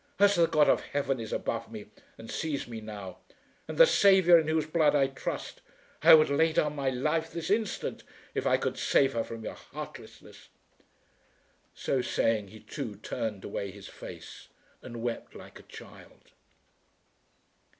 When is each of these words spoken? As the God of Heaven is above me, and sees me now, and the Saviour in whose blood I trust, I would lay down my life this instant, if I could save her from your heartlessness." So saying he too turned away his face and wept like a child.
As 0.17 0.33
the 0.33 0.47
God 0.47 0.67
of 0.67 0.81
Heaven 0.81 1.19
is 1.19 1.31
above 1.31 1.71
me, 1.71 1.85
and 2.17 2.31
sees 2.31 2.67
me 2.67 2.81
now, 2.81 3.19
and 3.67 3.77
the 3.77 3.85
Saviour 3.85 4.39
in 4.39 4.47
whose 4.47 4.65
blood 4.65 4.95
I 4.95 5.05
trust, 5.05 5.61
I 6.01 6.15
would 6.15 6.31
lay 6.31 6.53
down 6.53 6.75
my 6.75 6.89
life 6.89 7.31
this 7.31 7.51
instant, 7.51 8.01
if 8.33 8.47
I 8.47 8.57
could 8.57 8.79
save 8.79 9.13
her 9.13 9.23
from 9.23 9.43
your 9.43 9.53
heartlessness." 9.53 10.47
So 11.75 12.01
saying 12.01 12.47
he 12.47 12.61
too 12.61 12.95
turned 12.95 13.45
away 13.45 13.69
his 13.69 13.87
face 13.87 14.47
and 14.81 15.03
wept 15.03 15.35
like 15.35 15.59
a 15.59 15.69
child. 15.69 16.31